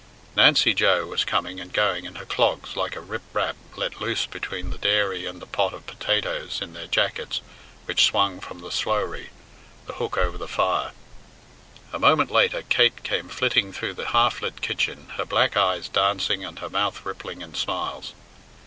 Nancy 0.35 0.73
Joe 0.73 1.05
was 1.05 1.23
coming 1.23 1.59
and 1.59 1.71
going 1.71 2.05
in 2.05 2.15
her 2.15 2.25
clogs 2.25 2.75
like 2.75 2.95
a 2.95 2.99
rip 2.99 3.21
rap 3.33 3.55
let 3.75 4.01
loose 4.01 4.25
between 4.25 4.71
the 4.71 4.79
dairy 4.79 5.27
and 5.27 5.39
a 5.43 5.45
pot 5.45 5.75
of 5.75 5.85
potatoes 5.85 6.59
in 6.59 6.73
their 6.73 6.87
jackets 6.87 7.39
which 7.85 8.05
swung 8.05 8.39
from 8.39 8.61
the 8.61 8.71
slowrie, 8.71 9.29
the 9.85 9.93
hook 9.93 10.17
over 10.17 10.39
the 10.39 10.47
fire. 10.47 10.93
A 11.93 11.99
moment 11.99 12.31
later 12.31 12.63
Kate 12.63 13.03
came 13.03 13.29
flitting 13.29 13.71
through 13.71 13.93
the 13.93 14.07
half 14.07 14.41
lit 14.41 14.63
kitchen, 14.63 15.09
her 15.17 15.23
black 15.25 15.55
eyes 15.55 15.87
dancing 15.87 16.43
and 16.43 16.57
her 16.57 16.69
mouth 16.71 17.05
rippling 17.05 17.43
in 17.43 17.53
smiles. 17.53 18.13